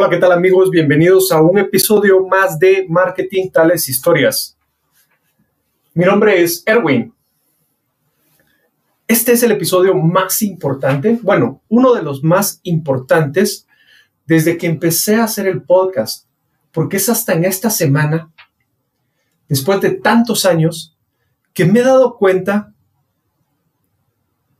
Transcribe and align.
Hola, 0.00 0.10
¿qué 0.10 0.18
tal 0.18 0.30
amigos? 0.30 0.70
Bienvenidos 0.70 1.32
a 1.32 1.42
un 1.42 1.58
episodio 1.58 2.24
más 2.24 2.56
de 2.56 2.86
Marketing 2.88 3.50
Tales 3.50 3.88
Historias. 3.88 4.56
Mi 5.92 6.04
nombre 6.04 6.40
es 6.40 6.62
Erwin. 6.66 7.12
Este 9.08 9.32
es 9.32 9.42
el 9.42 9.50
episodio 9.50 9.96
más 9.96 10.40
importante, 10.42 11.18
bueno, 11.20 11.62
uno 11.68 11.94
de 11.94 12.02
los 12.02 12.22
más 12.22 12.60
importantes 12.62 13.66
desde 14.24 14.56
que 14.56 14.68
empecé 14.68 15.16
a 15.16 15.24
hacer 15.24 15.48
el 15.48 15.62
podcast, 15.62 16.28
porque 16.70 16.98
es 16.98 17.08
hasta 17.08 17.32
en 17.32 17.44
esta 17.44 17.68
semana, 17.68 18.30
después 19.48 19.80
de 19.80 19.90
tantos 19.90 20.46
años, 20.46 20.96
que 21.52 21.64
me 21.64 21.80
he 21.80 21.82
dado 21.82 22.16
cuenta 22.16 22.72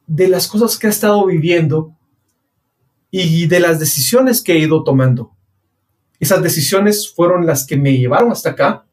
de 0.05 0.27
las 0.27 0.49
cosas 0.49 0.77
que 0.77 0.89
he 0.89 0.91
estado 0.91 1.25
viviendo 1.27 1.97
y 3.11 3.47
de 3.47 3.61
las 3.61 3.79
decisiones 3.79 4.43
que 4.43 4.53
he 4.53 4.59
ido 4.59 4.85
tomando. 4.85 5.33
Esas 6.21 6.43
decisiones 6.43 7.13
fueron 7.15 7.47
las 7.47 7.67
que 7.67 7.77
me 7.77 7.97
llevaron 7.97 8.33
hasta 8.33 8.51
acá, 8.51 8.85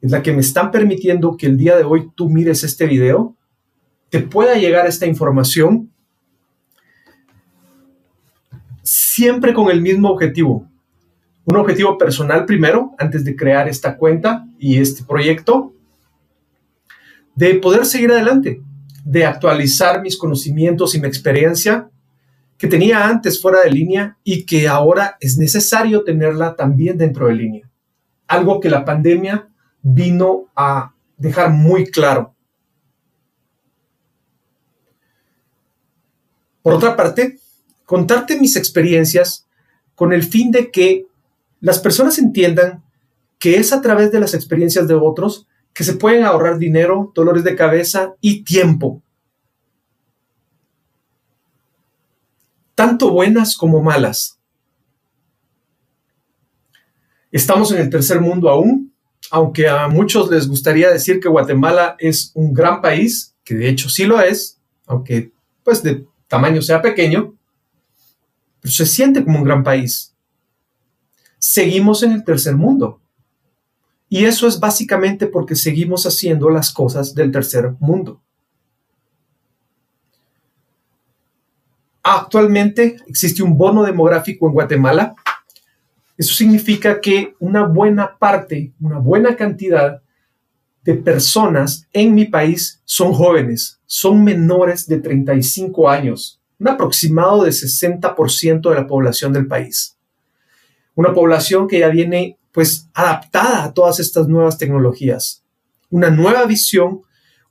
es 0.00 0.10
la 0.10 0.22
que 0.22 0.32
me 0.32 0.40
están 0.40 0.70
permitiendo 0.70 1.36
que 1.36 1.46
el 1.46 1.56
día 1.56 1.76
de 1.76 1.84
hoy 1.84 2.10
tú 2.14 2.28
mires 2.28 2.64
este 2.64 2.86
video, 2.86 3.36
te 4.08 4.20
pueda 4.20 4.56
llegar 4.56 4.86
esta 4.86 5.06
información, 5.06 5.90
siempre 8.82 9.54
con 9.54 9.70
el 9.70 9.80
mismo 9.80 10.10
objetivo. 10.10 10.66
Un 11.44 11.56
objetivo 11.56 11.96
personal 11.96 12.44
primero, 12.44 12.92
antes 12.98 13.24
de 13.24 13.36
crear 13.36 13.68
esta 13.68 13.96
cuenta 13.96 14.46
y 14.58 14.78
este 14.78 15.04
proyecto, 15.04 15.72
de 17.34 17.54
poder 17.54 17.86
seguir 17.86 18.10
adelante, 18.10 18.62
de 19.04 19.24
actualizar 19.24 20.02
mis 20.02 20.16
conocimientos 20.16 20.94
y 20.94 21.00
mi 21.00 21.06
experiencia 21.06 21.90
que 22.60 22.68
tenía 22.68 23.08
antes 23.08 23.40
fuera 23.40 23.62
de 23.62 23.70
línea 23.70 24.18
y 24.22 24.44
que 24.44 24.68
ahora 24.68 25.16
es 25.18 25.38
necesario 25.38 26.04
tenerla 26.04 26.56
también 26.56 26.98
dentro 26.98 27.26
de 27.26 27.34
línea. 27.34 27.70
Algo 28.26 28.60
que 28.60 28.68
la 28.68 28.84
pandemia 28.84 29.48
vino 29.80 30.50
a 30.54 30.92
dejar 31.16 31.52
muy 31.52 31.86
claro. 31.86 32.34
Por 36.60 36.74
otra 36.74 36.96
parte, 36.96 37.38
contarte 37.86 38.38
mis 38.38 38.56
experiencias 38.56 39.48
con 39.94 40.12
el 40.12 40.22
fin 40.22 40.50
de 40.50 40.70
que 40.70 41.06
las 41.60 41.78
personas 41.78 42.18
entiendan 42.18 42.84
que 43.38 43.56
es 43.56 43.72
a 43.72 43.80
través 43.80 44.12
de 44.12 44.20
las 44.20 44.34
experiencias 44.34 44.86
de 44.86 44.96
otros 44.96 45.48
que 45.72 45.82
se 45.82 45.94
pueden 45.94 46.24
ahorrar 46.24 46.58
dinero, 46.58 47.10
dolores 47.14 47.42
de 47.42 47.56
cabeza 47.56 48.16
y 48.20 48.44
tiempo 48.44 49.02
tanto 52.80 53.10
buenas 53.10 53.58
como 53.58 53.82
malas. 53.82 54.40
Estamos 57.30 57.70
en 57.72 57.78
el 57.78 57.90
tercer 57.90 58.22
mundo 58.22 58.48
aún, 58.48 58.94
aunque 59.30 59.68
a 59.68 59.86
muchos 59.86 60.30
les 60.30 60.48
gustaría 60.48 60.88
decir 60.88 61.20
que 61.20 61.28
Guatemala 61.28 61.96
es 61.98 62.32
un 62.32 62.54
gran 62.54 62.80
país, 62.80 63.36
que 63.44 63.54
de 63.54 63.68
hecho 63.68 63.90
sí 63.90 64.06
lo 64.06 64.18
es, 64.18 64.62
aunque 64.86 65.30
pues 65.62 65.82
de 65.82 66.06
tamaño 66.26 66.62
sea 66.62 66.80
pequeño, 66.80 67.36
pero 68.60 68.72
se 68.72 68.86
siente 68.86 69.22
como 69.24 69.40
un 69.40 69.44
gran 69.44 69.62
país. 69.62 70.16
Seguimos 71.38 72.02
en 72.02 72.12
el 72.12 72.24
tercer 72.24 72.56
mundo. 72.56 73.02
Y 74.08 74.24
eso 74.24 74.48
es 74.48 74.58
básicamente 74.58 75.26
porque 75.26 75.54
seguimos 75.54 76.06
haciendo 76.06 76.48
las 76.48 76.72
cosas 76.72 77.14
del 77.14 77.30
tercer 77.30 77.74
mundo. 77.78 78.22
Actualmente 82.12 82.96
existe 83.06 83.40
un 83.40 83.56
bono 83.56 83.84
demográfico 83.84 84.48
en 84.48 84.52
Guatemala. 84.52 85.14
Eso 86.18 86.34
significa 86.34 87.00
que 87.00 87.36
una 87.38 87.62
buena 87.62 88.18
parte, 88.18 88.72
una 88.80 88.98
buena 88.98 89.36
cantidad 89.36 90.02
de 90.82 90.94
personas 90.94 91.86
en 91.92 92.12
mi 92.12 92.24
país 92.24 92.82
son 92.84 93.12
jóvenes, 93.12 93.80
son 93.86 94.24
menores 94.24 94.88
de 94.88 94.98
35 94.98 95.88
años, 95.88 96.42
un 96.58 96.66
aproximado 96.66 97.44
de 97.44 97.52
60% 97.52 98.70
de 98.70 98.74
la 98.74 98.88
población 98.88 99.32
del 99.32 99.46
país. 99.46 99.96
Una 100.96 101.14
población 101.14 101.68
que 101.68 101.78
ya 101.78 101.90
viene 101.90 102.38
pues 102.50 102.88
adaptada 102.92 103.62
a 103.62 103.72
todas 103.72 104.00
estas 104.00 104.26
nuevas 104.26 104.58
tecnologías, 104.58 105.44
una 105.90 106.10
nueva 106.10 106.44
visión, 106.44 107.02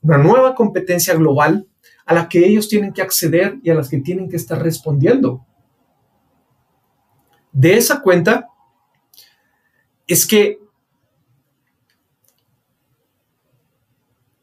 una 0.02 0.18
nueva 0.18 0.54
competencia 0.54 1.14
global 1.14 1.66
a 2.10 2.14
la 2.14 2.28
que 2.28 2.44
ellos 2.44 2.68
tienen 2.68 2.92
que 2.92 3.02
acceder 3.02 3.60
y 3.62 3.70
a 3.70 3.74
las 3.74 3.88
que 3.88 3.98
tienen 3.98 4.28
que 4.28 4.34
estar 4.34 4.60
respondiendo. 4.60 5.46
De 7.52 7.76
esa 7.76 8.02
cuenta 8.02 8.48
es 10.08 10.26
que 10.26 10.58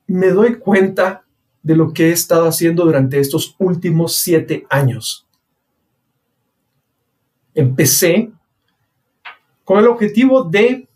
me 0.06 0.30
doy 0.30 0.60
cuenta 0.60 1.26
de 1.62 1.76
lo 1.76 1.92
que 1.92 2.08
he 2.08 2.12
estado 2.14 2.48
haciendo 2.48 2.86
durante 2.86 3.20
estos 3.20 3.54
últimos 3.60 4.16
siete 4.16 4.66
años. 4.70 5.28
Empecé 7.54 8.32
con 9.66 9.80
el 9.80 9.88
objetivo 9.88 10.46
de 10.46 10.88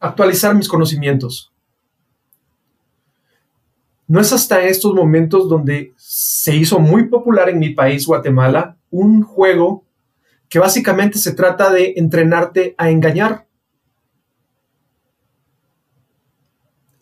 actualizar 0.00 0.54
mis 0.54 0.68
conocimientos. 0.68 1.52
No 4.08 4.20
es 4.20 4.32
hasta 4.32 4.64
estos 4.64 4.94
momentos 4.94 5.50
donde 5.50 5.92
se 5.96 6.56
hizo 6.56 6.80
muy 6.80 7.08
popular 7.08 7.50
en 7.50 7.58
mi 7.58 7.74
país, 7.74 8.06
Guatemala, 8.06 8.78
un 8.90 9.22
juego 9.22 9.84
que 10.48 10.58
básicamente 10.58 11.18
se 11.18 11.34
trata 11.34 11.70
de 11.70 11.92
entrenarte 11.96 12.74
a 12.78 12.88
engañar. 12.88 13.46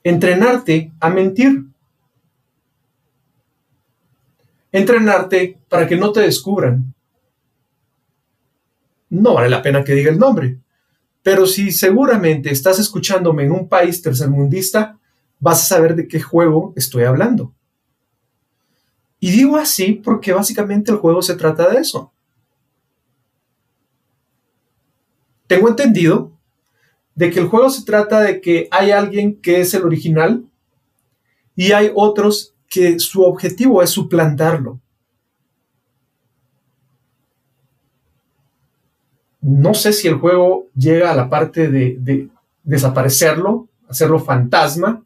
Entrenarte 0.03 0.93
a 0.99 1.09
mentir. 1.09 1.67
Entrenarte 4.73 5.61
para 5.69 5.87
que 5.87 5.97
no 5.97 6.11
te 6.11 6.21
descubran. 6.23 6.93
No 9.11 9.35
vale 9.35 9.49
la 9.49 9.63
pena 9.63 9.85
que 9.85 9.95
diga 9.95 10.11
el 10.11 10.19
nombre. 10.19 10.59
Pero 11.23 11.47
si 11.47 11.71
seguramente 11.71 12.51
estás 12.51 12.81
escuchándome 12.81 13.45
en 13.45 13.53
un 13.53 13.69
país 13.69 14.03
tercermundista, 14.03 14.96
vas 15.39 15.63
a 15.63 15.77
saber 15.77 15.95
de 15.95 16.09
qué 16.09 16.21
juego 16.21 16.73
estoy 16.77 17.05
hablando. 17.05 17.53
Y 19.21 19.31
digo 19.31 19.57
así 19.57 19.93
porque 19.93 20.33
básicamente 20.33 20.91
el 20.91 20.99
juego 20.99 21.23
se 21.23 21.37
trata 21.37 21.71
de 21.71 21.81
eso. 21.81 22.13
Tengo 25.47 25.69
entendido 25.69 26.33
de 27.15 27.31
que 27.31 27.41
el 27.41 27.49
juego 27.49 27.71
se 27.71 27.85
trata 27.85 28.21
de 28.21 28.41
que 28.41 28.69
hay 28.71 28.91
alguien 28.91 29.41
que 29.41 29.61
es 29.61 29.73
el 29.75 29.85
original 29.85 30.45
y 31.55 31.73
hay 31.73 31.91
otros 31.95 32.55
que 32.69 32.99
su 32.99 33.23
objetivo 33.23 33.83
es 33.83 33.91
suplantarlo. 33.91 34.81
No 39.41 39.75
sé 39.75 39.93
si 39.93 40.09
el 40.09 40.17
juego 40.17 40.67
llega 40.75 41.13
a 41.13 41.15
la 41.15 41.31
parte 41.31 41.69
de, 41.69 41.97
de 42.01 42.29
desaparecerlo, 42.65 43.69
hacerlo 43.89 44.19
fantasma, 44.19 45.06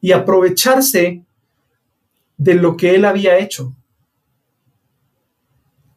y 0.00 0.12
aprovecharse 0.12 1.24
de 2.36 2.54
lo 2.54 2.76
que 2.76 2.94
él 2.94 3.04
había 3.04 3.38
hecho 3.38 3.74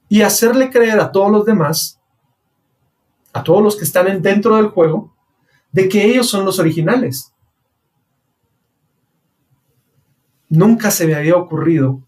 y 0.10 0.24
hacerle 0.24 0.70
creer 0.70 1.00
a 1.00 1.12
todos 1.12 1.32
los 1.32 1.46
demás, 1.46 2.02
a 3.32 3.44
todos 3.44 3.64
los 3.64 3.78
que 3.78 3.86
están 3.86 4.22
dentro 4.22 4.58
del 4.58 4.68
juego, 4.68 5.16
de 5.72 5.88
que 5.88 6.04
ellos 6.04 6.30
son 6.30 6.44
los 6.44 6.60
originales. 6.60 7.32
Nunca 10.50 10.92
se 10.92 11.08
me 11.08 11.16
había 11.16 11.38
ocurrido 11.38 12.02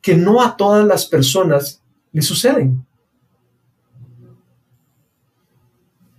que 0.00 0.14
no 0.14 0.42
a 0.42 0.56
todas 0.56 0.86
las 0.86 1.06
personas 1.06 1.82
le 2.12 2.20
suceden. 2.20 2.86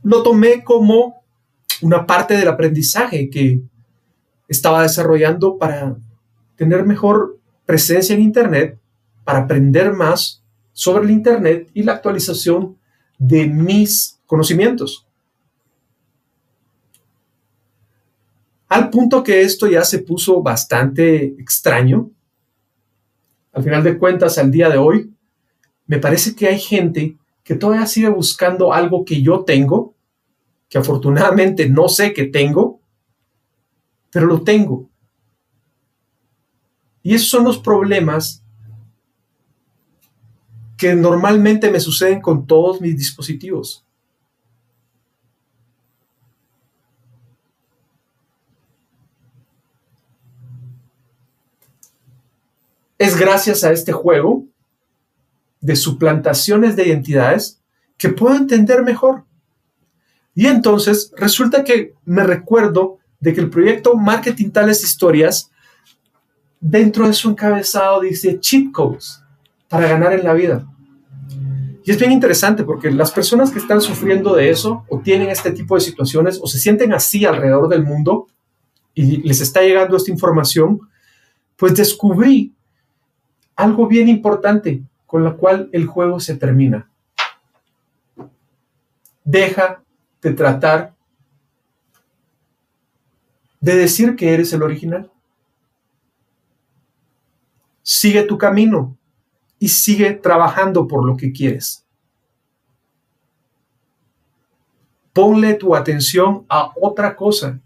Lo 0.02 0.24
tomé 0.24 0.64
como 0.64 1.24
una 1.82 2.06
parte 2.06 2.36
del 2.36 2.48
aprendizaje 2.48 3.30
que 3.30 3.62
estaba 4.48 4.84
desarrollando 4.84 5.58
para 5.58 5.98
tener 6.56 6.86
mejor 6.86 7.40
presencia 7.66 8.16
en 8.16 8.22
Internet, 8.22 8.80
para 9.24 9.40
aprender 9.40 9.92
más 9.94 10.44
sobre 10.72 11.06
el 11.06 11.12
Internet 11.12 11.70
y 11.74 11.84
la 11.84 11.94
actualización 11.94 12.78
de 13.18 13.48
mis 13.48 14.20
conocimientos. 14.26 15.06
Al 18.68 18.90
punto 18.90 19.24
que 19.24 19.42
esto 19.42 19.68
ya 19.68 19.84
se 19.84 20.00
puso 20.00 20.42
bastante 20.42 21.26
extraño. 21.40 22.10
Al 23.54 23.64
final 23.64 23.84
de 23.84 23.98
cuentas, 23.98 24.38
al 24.38 24.52
día 24.52 24.70
de 24.70 24.78
hoy, 24.78 25.14
me 25.88 26.00
parece 26.00 26.36
que 26.36 26.48
hay 26.48 26.60
gente 26.60 27.16
que 27.44 27.56
todavía 27.56 27.86
sigue 27.86 28.10
buscando 28.10 28.74
algo 28.74 29.06
que 29.06 29.22
yo 29.22 29.44
tengo, 29.44 29.94
que 30.68 30.78
afortunadamente 30.78 31.70
no 31.70 31.88
sé 31.88 32.12
que 32.12 32.26
tengo, 32.26 32.80
pero 34.12 34.26
lo 34.26 34.42
tengo. 34.42 34.90
Y 37.06 37.14
esos 37.14 37.30
son 37.30 37.44
los 37.44 37.60
problemas 37.60 38.42
que 40.76 40.96
normalmente 40.96 41.70
me 41.70 41.80
suceden 41.80 42.20
con 42.20 42.48
todos 42.48 42.82
mis 42.82 42.98
dispositivos. 42.98 43.86
Es 52.98 53.16
gracias 53.16 53.64
a 53.64 53.72
este 53.72 53.92
juego 53.92 54.46
de 55.62 55.76
suplantaciones 55.76 56.76
de 56.76 56.88
identidades 56.88 57.62
que 58.00 58.10
puedo 58.10 58.36
entender 58.36 58.82
mejor. 58.82 59.26
Y 60.34 60.48
entonces 60.48 61.14
resulta 61.16 61.64
que 61.64 61.94
me 62.04 62.24
recuerdo 62.24 62.98
de 63.20 63.36
que 63.36 63.42
el 63.42 63.52
proyecto 63.52 63.96
Marketing 63.96 64.50
Tales 64.50 64.84
Historias, 64.84 65.52
dentro 66.68 67.06
de 67.06 67.14
su 67.14 67.30
encabezado 67.30 68.02
dice 68.02 68.40
cheat 68.40 68.72
codes 68.72 69.22
para 69.70 69.88
ganar 69.88 70.14
en 70.14 70.24
la 70.24 70.34
vida. 70.34 70.68
Y 71.84 71.92
es 71.92 72.00
bien 72.00 72.12
interesante 72.12 72.64
porque 72.64 72.90
las 72.90 73.12
personas 73.12 73.52
que 73.52 73.60
están 73.60 73.82
sufriendo 73.82 74.36
de 74.36 74.50
eso 74.50 74.84
o 74.90 75.00
tienen 75.00 75.30
este 75.30 75.52
tipo 75.52 75.76
de 75.76 75.82
situaciones 75.82 76.40
o 76.42 76.48
se 76.48 76.58
sienten 76.58 76.92
así 76.94 77.24
alrededor 77.24 77.70
del 77.70 77.84
mundo 77.84 78.28
y 78.96 79.18
les 79.18 79.42
está 79.42 79.62
llegando 79.62 79.96
esta 79.96 80.10
información, 80.10 80.80
pues 81.56 81.76
descubrí 81.76 82.56
algo 83.56 83.88
bien 83.88 84.10
importante 84.10 84.82
con 85.06 85.24
la 85.24 85.34
cual 85.34 85.70
el 85.72 85.86
juego 85.86 86.20
se 86.20 86.36
termina. 86.36 86.90
Deja 89.24 89.84
de 90.20 90.34
tratar 90.34 90.96
de 93.60 93.76
decir 93.76 94.16
que 94.16 94.34
eres 94.34 94.52
el 94.54 94.64
original. 94.64 95.12
Sigue 97.88 98.24
tu 98.24 98.36
camino 98.36 98.98
y 99.60 99.70
sigue 99.70 100.14
trabajando 100.14 100.88
por 100.88 101.06
lo 101.06 101.16
que 101.16 101.32
quieres. 101.32 101.86
Ponle 105.14 105.54
tu 105.54 105.76
atención 105.76 106.48
a 106.50 106.72
otra 106.82 107.16
cosa. 107.16 107.62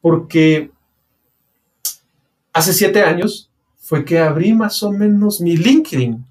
porque 0.00 0.70
hace 2.52 2.72
siete 2.72 3.02
años 3.02 3.50
fue 3.78 4.04
que 4.04 4.18
abrí 4.18 4.52
más 4.52 4.82
o 4.82 4.92
menos 4.92 5.40
mi 5.40 5.56
LinkedIn. 5.56 6.24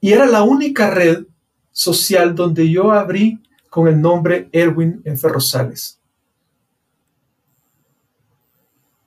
Y 0.00 0.12
era 0.12 0.26
la 0.26 0.42
única 0.42 0.90
red 0.90 1.24
social 1.72 2.34
donde 2.34 2.70
yo 2.70 2.92
abrí 2.92 3.42
con 3.76 3.88
el 3.88 4.00
nombre 4.00 4.48
Erwin 4.52 5.02
F. 5.04 5.28
Rosales. 5.28 6.00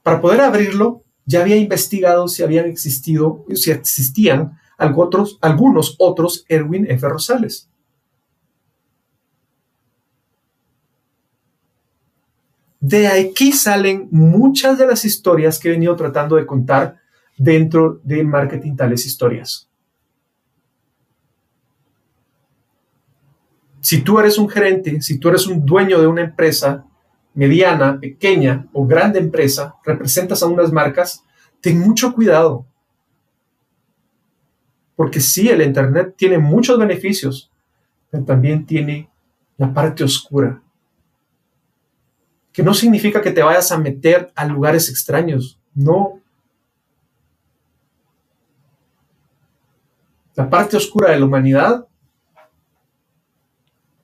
Para 0.03 0.21
poder 0.21 0.41
abrirlo, 0.41 1.03
ya 1.25 1.41
había 1.41 1.55
investigado 1.55 2.27
si 2.27 2.43
habían 2.43 2.67
existido, 2.67 3.47
si 3.55 3.71
existían 3.71 4.59
algunos 4.77 5.95
otros 5.97 6.45
Erwin 6.47 6.85
F. 6.87 7.09
Rosales. 7.09 7.67
De 12.79 13.07
aquí 13.07 13.51
salen 13.51 14.07
muchas 14.11 14.77
de 14.77 14.85
las 14.85 15.03
historias 15.03 15.57
que 15.57 15.69
he 15.69 15.71
venido 15.71 15.95
tratando 15.95 16.35
de 16.35 16.45
contar 16.45 16.99
dentro 17.39 17.99
de 18.03 18.23
marketing 18.23 18.75
tales 18.75 19.03
historias. 19.07 19.68
Si 23.81 24.01
tú 24.01 24.19
eres 24.19 24.37
un 24.37 24.49
gerente, 24.49 25.01
si 25.01 25.19
tú 25.19 25.29
eres 25.29 25.47
un 25.47 25.65
dueño 25.65 25.99
de 25.99 26.07
una 26.07 26.21
empresa 26.21 26.85
mediana, 27.33 27.99
pequeña 27.99 28.67
o 28.73 28.85
grande 28.85 29.19
empresa, 29.19 29.75
representas 29.83 30.43
a 30.43 30.47
unas 30.47 30.71
marcas, 30.71 31.23
ten 31.61 31.79
mucho 31.79 32.13
cuidado. 32.13 32.65
Porque 34.95 35.21
sí, 35.21 35.47
el 35.47 35.61
Internet 35.61 36.15
tiene 36.17 36.37
muchos 36.37 36.77
beneficios, 36.77 37.51
pero 38.09 38.25
también 38.25 38.65
tiene 38.65 39.09
la 39.57 39.73
parte 39.73 40.03
oscura 40.03 40.61
que 42.59 42.63
no 42.63 42.73
significa 42.73 43.21
que 43.21 43.31
te 43.31 43.41
vayas 43.41 43.71
a 43.71 43.77
meter 43.77 44.31
a 44.35 44.45
lugares 44.45 44.89
extraños, 44.89 45.59
no. 45.73 46.19
La 50.35 50.49
parte 50.49 50.75
oscura 50.75 51.11
de 51.11 51.19
la 51.19 51.25
humanidad 51.25 51.87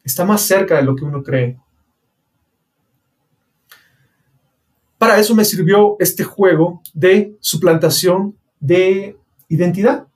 está 0.06 0.24
más 0.24 0.42
cerca 0.42 0.78
de 0.78 0.84
lo 0.84 0.96
que 0.96 1.04
uno 1.04 1.22
cree. 1.24 1.60
Para 4.98 5.20
eso 5.20 5.36
me 5.36 5.44
sirvió 5.44 5.98
este 6.00 6.24
juego 6.24 6.82
de 6.94 7.36
suplantación 7.42 8.38
de 8.60 9.18
identidad, 9.50 10.08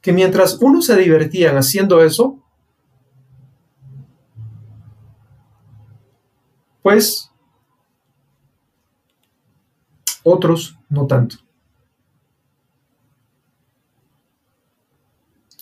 que 0.00 0.12
mientras 0.12 0.58
uno 0.60 0.80
se 0.80 0.96
divertían 0.96 1.56
haciendo 1.56 2.02
eso, 2.02 2.38
pues 6.82 7.32
otros 10.22 10.78
no 10.88 11.06
tanto. 11.06 11.36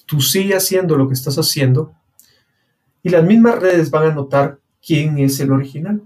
Tú 0.04 0.20
sigue 0.20 0.54
haciendo 0.54 0.96
lo 0.96 1.08
que 1.08 1.14
estás 1.14 1.38
haciendo 1.38 1.94
y 3.04 3.10
las 3.10 3.22
mismas 3.22 3.60
redes 3.60 3.90
van 3.90 4.10
a 4.10 4.14
notar 4.14 4.58
quién 4.84 5.18
es 5.18 5.38
el 5.38 5.52
original. 5.52 6.02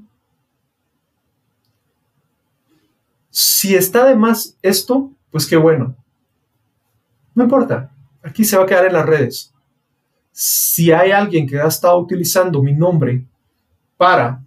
Si 3.31 3.77
está 3.77 4.05
de 4.05 4.17
más 4.17 4.59
esto, 4.63 5.13
pues 5.31 5.47
qué 5.47 5.57
bueno. 5.57 5.97
No 7.35 7.45
importa, 7.45 7.95
aquí 8.21 8.45
se 8.45 8.57
va 8.57 8.65
a 8.65 8.67
quedar 8.67 8.87
en 8.87 8.95
las 8.95 9.07
redes. 9.07 9.55
Si 10.33 10.91
hay 10.91 11.13
alguien 11.13 11.47
que 11.47 11.61
ha 11.61 11.69
estado 11.69 11.99
utilizando 12.01 12.61
mi 12.63 12.73
nombre 12.73 13.25
para 13.97 14.45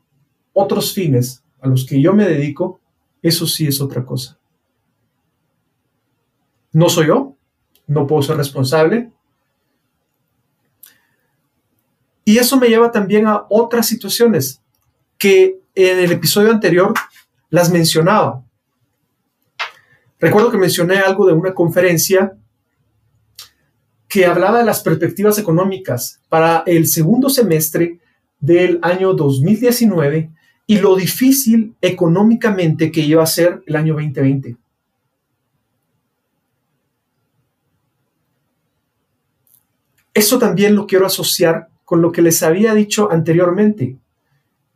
otros 0.51 0.93
fines 0.93 1.41
a 1.62 1.70
los 1.70 1.86
que 1.86 2.01
yo 2.01 2.13
me 2.13 2.27
dedico, 2.27 2.81
eso 3.22 3.48
sí 3.48 3.65
es 3.65 3.79
otra 3.79 4.05
cosa. 4.05 4.38
No 6.74 6.89
soy 6.89 7.08
yo, 7.08 7.38
no 7.88 8.05
puedo 8.05 8.22
ser 8.22 8.36
responsable. 8.36 9.10
Y 12.24 12.38
eso 12.38 12.58
me 12.58 12.68
lleva 12.68 12.92
también 12.92 13.28
a 13.28 13.46
otras 13.50 13.88
situaciones 13.88 14.62
que 15.18 15.60
en 15.75 16.00
el 16.00 16.12
episodio 16.12 16.51
anterior 16.51 16.94
las 17.50 17.72
mencionaba. 17.72 18.44
Recuerdo 20.20 20.51
que 20.51 20.58
mencioné 20.58 20.98
algo 20.98 21.25
de 21.25 21.34
una 21.34 21.54
conferencia 21.54 22.34
que 24.08 24.25
hablaba 24.25 24.60
de 24.60 24.66
las 24.66 24.82
perspectivas 24.82 25.40
económicas 25.40 26.20
para 26.30 26.63
el 26.68 26.86
segundo 26.86 27.30
semestre 27.30 28.00
del 28.40 28.80
año 28.82 29.13
2019 29.13 30.30
y 30.68 30.80
lo 30.80 30.96
difícil 30.96 31.75
económicamente 31.82 32.92
que 32.92 33.01
iba 33.01 33.24
a 33.24 33.25
ser 33.25 33.63
el 33.66 33.75
año 33.75 33.94
2020. 33.94 34.58
Eso 40.13 40.38
también 40.38 40.75
lo 40.75 40.86
quiero 40.86 41.06
asociar 41.06 41.71
con 41.91 42.01
lo 42.01 42.13
que 42.13 42.21
les 42.21 42.41
había 42.41 42.74
dicho 42.74 43.12
anteriormente. 43.12 43.98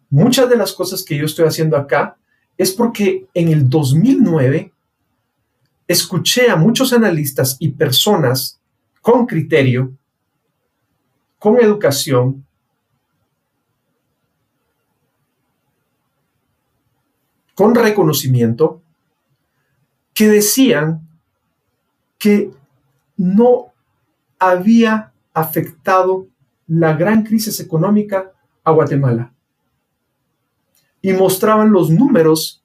Muchas 0.10 0.50
de 0.50 0.58
las 0.58 0.74
cosas 0.74 1.02
que 1.02 1.18
yo 1.18 1.24
estoy 1.24 1.46
haciendo 1.46 1.78
acá 1.78 2.18
es 2.58 2.74
porque 2.74 3.26
en 3.34 3.48
el 3.48 3.70
2009 3.70 4.74
escuché 5.88 6.50
a 6.50 6.58
muchos 6.58 6.92
analistas 6.92 7.56
y 7.58 7.70
personas 7.70 8.60
con 9.02 9.26
criterio, 9.26 9.94
con 11.40 11.58
educación, 11.58 12.46
con 17.54 17.76
reconocimiento 17.76 18.82
que 20.14 20.28
decían 20.28 21.08
que 22.18 22.52
no 23.16 23.68
había 24.38 25.14
afectado 25.34 26.28
la 26.68 26.94
gran 26.94 27.24
crisis 27.24 27.60
económica 27.60 28.32
a 28.64 28.72
Guatemala. 28.72 29.32
Y 31.02 31.14
mostraban 31.14 31.72
los 31.72 31.90
números 31.90 32.64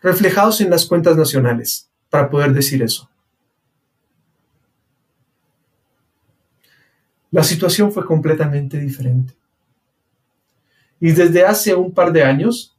reflejados 0.00 0.60
en 0.60 0.70
las 0.70 0.86
cuentas 0.86 1.16
nacionales 1.16 1.90
para 2.08 2.30
poder 2.30 2.52
decir 2.52 2.82
eso. 2.82 3.08
La 7.30 7.44
situación 7.44 7.92
fue 7.92 8.04
completamente 8.04 8.78
diferente. 8.78 9.34
Y 11.00 11.12
desde 11.12 11.44
hace 11.44 11.74
un 11.74 11.92
par 11.92 12.12
de 12.12 12.22
años 12.22 12.72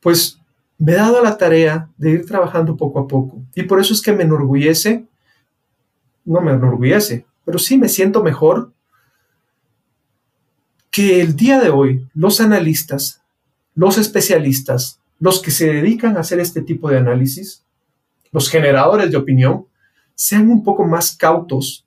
pues 0.00 0.38
me 0.78 0.92
he 0.92 0.96
dado 0.96 1.22
la 1.22 1.36
tarea 1.36 1.88
de 1.96 2.10
ir 2.10 2.26
trabajando 2.26 2.76
poco 2.76 2.98
a 3.00 3.06
poco. 3.06 3.42
Y 3.54 3.62
por 3.64 3.80
eso 3.80 3.92
es 3.92 4.00
que 4.00 4.12
me 4.12 4.24
enorgullece, 4.24 5.06
no 6.24 6.40
me 6.40 6.52
enorgullece, 6.52 7.26
pero 7.44 7.58
sí 7.58 7.76
me 7.76 7.88
siento 7.88 8.22
mejor 8.22 8.72
que 10.90 11.20
el 11.20 11.36
día 11.36 11.60
de 11.60 11.70
hoy 11.70 12.08
los 12.14 12.40
analistas, 12.40 13.22
los 13.74 13.98
especialistas, 13.98 15.00
los 15.18 15.40
que 15.40 15.50
se 15.50 15.72
dedican 15.72 16.16
a 16.16 16.20
hacer 16.20 16.40
este 16.40 16.62
tipo 16.62 16.90
de 16.90 16.98
análisis, 16.98 17.62
los 18.32 18.48
generadores 18.48 19.10
de 19.10 19.16
opinión, 19.16 19.66
sean 20.14 20.50
un 20.50 20.62
poco 20.64 20.84
más 20.84 21.16
cautos 21.16 21.86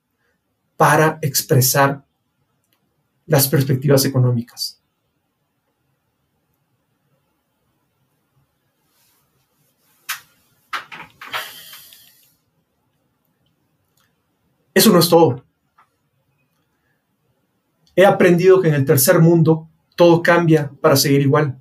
para 0.77 1.19
expresar 1.21 2.03
las 3.25 3.47
perspectivas 3.47 4.05
económicas. 4.05 4.79
Eso 14.73 14.91
no 14.91 14.99
es 14.99 15.07
todo. 15.07 15.43
He 17.95 18.05
aprendido 18.05 18.61
que 18.61 18.69
en 18.69 18.75
el 18.75 18.85
tercer 18.85 19.19
mundo 19.19 19.69
todo 19.95 20.21
cambia 20.21 20.71
para 20.81 20.95
seguir 20.95 21.21
igual. 21.21 21.57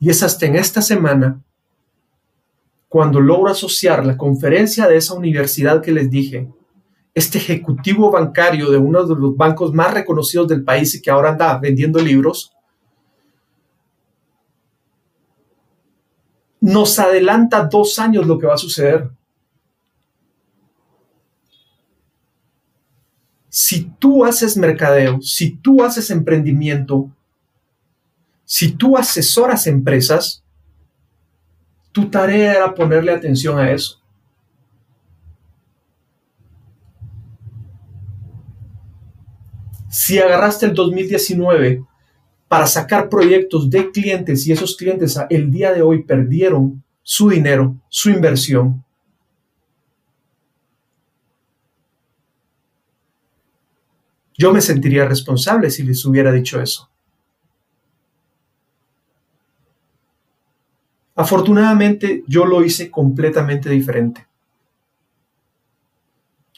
Y 0.00 0.10
es 0.10 0.22
hasta 0.22 0.46
en 0.46 0.56
esta 0.56 0.82
semana 0.82 1.42
cuando 2.88 3.20
logro 3.20 3.50
asociar 3.50 4.04
la 4.04 4.16
conferencia 4.16 4.86
de 4.86 4.96
esa 4.96 5.14
universidad 5.14 5.80
que 5.80 5.92
les 5.92 6.10
dije, 6.10 6.50
este 7.14 7.38
ejecutivo 7.38 8.10
bancario 8.10 8.70
de 8.70 8.78
uno 8.78 9.04
de 9.04 9.14
los 9.14 9.36
bancos 9.36 9.72
más 9.72 9.94
reconocidos 9.94 10.48
del 10.48 10.64
país 10.64 10.94
y 10.94 11.00
que 11.00 11.10
ahora 11.10 11.30
anda 11.30 11.58
vendiendo 11.58 11.98
libros, 12.00 12.52
nos 16.60 16.98
adelanta 16.98 17.64
dos 17.64 17.98
años 17.98 18.26
lo 18.26 18.38
que 18.38 18.46
va 18.46 18.54
a 18.54 18.58
suceder. 18.58 19.10
Si 23.54 23.84
tú 23.98 24.24
haces 24.24 24.56
mercadeo, 24.56 25.20
si 25.20 25.50
tú 25.50 25.84
haces 25.84 26.10
emprendimiento, 26.10 27.10
si 28.46 28.72
tú 28.72 28.96
asesoras 28.96 29.66
empresas, 29.66 30.42
tu 31.92 32.08
tarea 32.08 32.54
era 32.54 32.74
ponerle 32.74 33.12
atención 33.12 33.58
a 33.58 33.70
eso. 33.70 34.00
Si 39.90 40.18
agarraste 40.18 40.64
el 40.64 40.72
2019 40.72 41.84
para 42.48 42.66
sacar 42.66 43.10
proyectos 43.10 43.68
de 43.68 43.90
clientes 43.90 44.46
y 44.46 44.52
esos 44.52 44.78
clientes 44.78 45.18
el 45.28 45.50
día 45.50 45.74
de 45.74 45.82
hoy 45.82 46.04
perdieron 46.04 46.82
su 47.02 47.28
dinero, 47.28 47.76
su 47.90 48.08
inversión, 48.08 48.81
Yo 54.42 54.52
me 54.52 54.60
sentiría 54.60 55.04
responsable 55.04 55.70
si 55.70 55.84
les 55.84 56.04
hubiera 56.04 56.32
dicho 56.32 56.60
eso. 56.60 56.90
Afortunadamente 61.14 62.24
yo 62.26 62.44
lo 62.44 62.64
hice 62.64 62.90
completamente 62.90 63.70
diferente. 63.70 64.26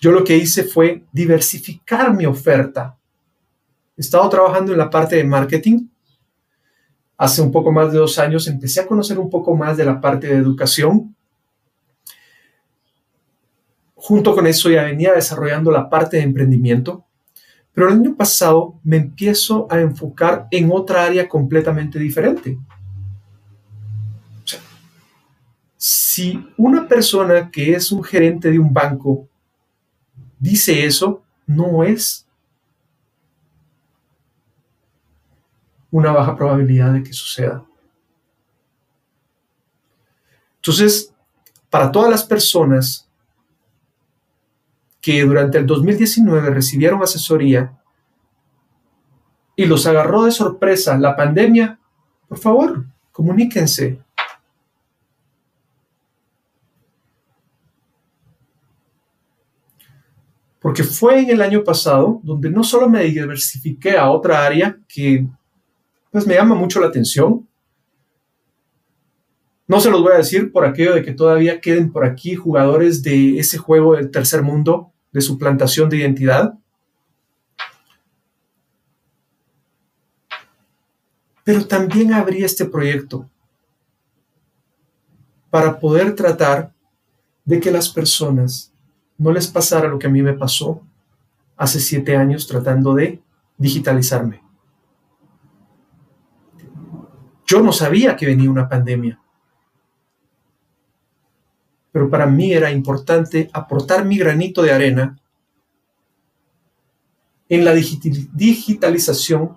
yo 0.01 0.13
lo 0.13 0.25
que 0.25 0.35
hice 0.35 0.65
fue 0.65 1.05
diversificar 1.13 2.15
mi 2.15 2.25
oferta. 2.25 2.97
He 3.99 4.01
estado 4.01 4.31
trabajando 4.31 4.73
en 4.73 4.79
la 4.79 4.89
parte 4.89 5.17
de 5.17 5.25
marketing. 5.25 5.87
Hace 7.19 7.43
un 7.43 7.53
poco 7.53 7.71
más 7.71 7.93
de 7.93 7.99
dos 7.99 8.19
años 8.19 8.49
empecé 8.49 8.81
a 8.81 8.87
conocer 8.87 9.19
un 9.19 9.29
poco 9.29 9.55
más 9.55 9.77
de 9.77 9.85
la 9.85 10.01
parte 10.01 10.27
de 10.29 10.37
educación. 10.37 11.15
Junto 13.95 14.35
con 14.35 14.47
eso 14.47 14.71
ya 14.71 14.85
venía 14.85 15.13
desarrollando 15.13 15.71
la 15.71 15.91
parte 15.91 16.17
de 16.17 16.23
emprendimiento. 16.23 17.05
Pero 17.75 17.89
el 17.89 17.95
año 17.95 18.15
pasado 18.15 18.79
me 18.85 18.97
empiezo 18.97 19.67
a 19.71 19.81
enfocar 19.81 20.47
en 20.51 20.71
otra 20.73 21.05
área 21.05 21.29
completamente 21.29 21.99
diferente. 21.99 22.57
si 25.77 26.49
una 26.57 26.87
persona 26.87 27.51
que 27.51 27.75
es 27.75 27.91
un 27.91 28.03
gerente 28.03 28.49
de 28.49 28.59
un 28.59 28.73
banco 28.73 29.29
dice 30.39 30.87
eso, 30.87 31.25
no 31.45 31.83
es 31.83 32.25
una 35.91 36.13
baja 36.13 36.37
probabilidad 36.37 36.93
de 36.93 37.03
que 37.03 37.13
suceda. 37.13 37.65
Entonces, 40.57 41.13
para 41.69 41.91
todas 41.91 42.11
las 42.11 42.25
personas 42.25 43.04
que 45.05 45.23
durante 45.23 45.59
el 45.59 45.67
2019 45.67 46.49
recibieron 46.49 47.03
asesoría 47.03 47.79
y 49.55 49.67
los 49.67 49.87
agarró 49.87 50.25
de 50.25 50.31
sorpresa 50.31 50.97
la 50.97 51.15
pandemia, 51.15 51.79
por 52.27 52.39
favor, 52.39 52.87
comuníquense. 53.13 53.99
Porque 60.59 60.83
fue 60.83 61.21
en 61.21 61.29
el 61.29 61.43
año 61.43 61.63
pasado 61.63 62.21
donde 62.23 62.49
no 62.49 62.65
solo 62.65 62.89
me 62.89 63.05
diversifiqué 63.05 63.99
a 63.99 64.11
otra 64.11 64.47
área 64.47 64.79
que 64.89 65.27
pues 66.11 66.27
me 66.27 66.33
llama 66.33 66.55
mucho 66.55 66.81
la 66.81 66.87
atención. 66.87 67.47
No 69.67 69.81
se 69.81 69.91
los 69.91 70.01
voy 70.01 70.15
a 70.15 70.17
decir 70.17 70.51
por 70.51 70.65
aquello 70.65 70.95
de 70.95 71.03
que 71.03 71.13
todavía 71.13 71.61
queden 71.61 71.93
por 71.93 72.07
aquí 72.07 72.37
jugadores 72.37 73.03
de 73.03 73.39
ese 73.39 73.59
juego 73.59 73.97
del 73.97 74.11
tercer 74.11 74.43
mundo 74.43 74.93
de 75.15 75.21
suplantación 75.21 75.89
de 75.89 75.99
identidad. 75.99 76.59
Pero 81.45 81.67
también 81.67 82.13
abrí 82.13 82.43
este 82.43 82.65
proyecto 82.65 83.31
para 85.51 85.79
poder 85.79 86.17
tratar 86.17 86.75
de 87.45 87.61
que 87.61 87.71
las 87.71 87.89
personas 87.89 88.73
no 89.17 89.31
les 89.31 89.47
pasara 89.47 89.87
lo 89.87 90.01
que 90.01 90.09
a 90.09 90.11
mí 90.11 90.21
me 90.21 90.33
pasó 90.33 90.83
hace 91.57 91.79
siete 91.79 92.17
años 92.17 92.49
tratando 92.49 92.93
de 92.95 93.23
digitalizarme. 93.57 94.43
Yo 97.47 97.63
no 97.63 97.73
sabía 97.73 98.17
que 98.17 98.27
venía 98.27 98.51
una 98.51 98.69
pandemia 98.69 99.21
pero 101.95 102.11
para 102.11 102.27
mí 102.27 102.53
era 102.53 102.73
importante 102.73 103.49
aportar 103.53 104.05
mi 104.05 104.19
granito 104.19 104.63
de 104.63 104.73
arena 104.73 105.17
en 107.49 107.65
la 107.65 107.73
digitalización, 107.73 109.57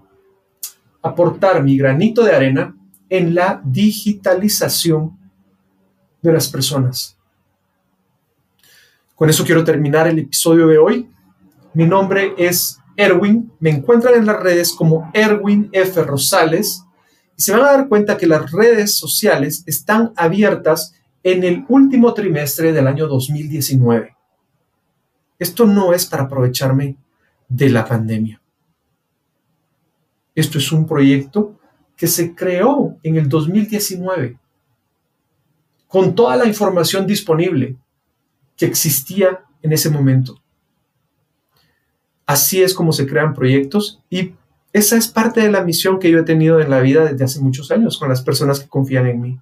aportar 1.02 1.64
mi 1.64 1.80
granito 1.80 2.24
de 2.24 2.36
arena 2.36 2.78
en 3.10 3.34
la 3.34 3.60
digitalización 3.66 5.18
de 6.22 6.32
las 6.32 6.48
personas. 6.48 7.18
Con 9.16 9.32
eso 9.32 9.44
quiero 9.44 9.64
terminar 9.64 10.06
el 10.06 10.20
episodio 10.20 10.68
de 10.68 10.78
hoy. 10.78 11.10
Mi 11.74 11.88
nombre 11.88 12.36
es 12.38 12.78
Erwin. 12.96 13.52
Me 13.60 13.72
encuentran 13.72 14.14
en 14.14 14.28
las 14.28 14.40
redes 14.40 14.74
como 14.74 15.10
Erwin 15.12 15.70
F. 15.72 16.04
Rosales 16.04 16.84
y 17.36 17.42
se 17.42 17.54
van 17.54 17.62
a 17.62 17.72
dar 17.72 17.88
cuenta 17.88 18.16
que 18.16 18.28
las 18.28 18.52
redes 18.52 18.96
sociales 18.96 19.64
están 19.66 20.14
abiertas 20.16 20.94
en 21.30 21.44
el 21.44 21.66
último 21.68 22.14
trimestre 22.14 22.72
del 22.72 22.88
año 22.88 23.06
2019. 23.06 24.16
Esto 25.38 25.66
no 25.66 25.92
es 25.92 26.06
para 26.06 26.24
aprovecharme 26.24 26.96
de 27.50 27.70
la 27.70 27.86
pandemia. 27.86 28.42
Esto 30.34 30.58
es 30.58 30.72
un 30.72 30.88
proyecto 30.88 31.60
que 31.98 32.08
se 32.08 32.34
creó 32.34 32.98
en 33.04 33.18
el 33.18 33.28
2019 33.28 34.38
con 35.90 36.16
toda 36.16 36.38
la 36.38 36.46
información 36.46 37.06
disponible 37.06 37.76
que 38.56 38.66
existía 38.66 39.44
en 39.62 39.74
ese 39.74 39.90
momento. 39.90 40.42
Así 42.26 42.64
es 42.64 42.74
como 42.74 42.94
se 42.94 43.06
crean 43.06 43.34
proyectos 43.34 44.02
y 44.10 44.32
esa 44.72 44.96
es 44.96 45.10
parte 45.10 45.42
de 45.42 45.52
la 45.52 45.66
misión 45.66 46.00
que 46.00 46.10
yo 46.10 46.20
he 46.20 46.24
tenido 46.24 46.62
en 46.62 46.70
la 46.70 46.80
vida 46.80 47.04
desde 47.04 47.26
hace 47.26 47.42
muchos 47.42 47.70
años 47.70 47.98
con 47.98 48.08
las 48.08 48.22
personas 48.22 48.62
que 48.62 48.70
confían 48.70 49.08
en 49.08 49.20
mí. 49.20 49.40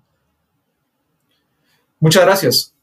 Muchas 2.06 2.24
gracias. 2.24 2.75